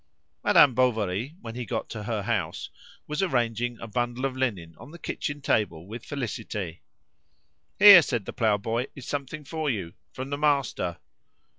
[0.43, 2.71] Madame Bovary, when he got to her house,
[3.05, 6.79] was arranging a bundle of linen on the kitchen table with Félicité.
[7.77, 10.97] "Here," said the ploughboy, "is something for you from the master."